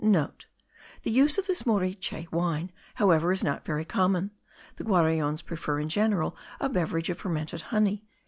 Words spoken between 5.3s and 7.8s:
prefer in general a beverage of fermented